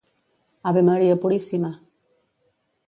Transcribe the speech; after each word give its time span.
Ave 0.69 0.81
Maria 0.89 1.19
Puríssima! 1.23 1.71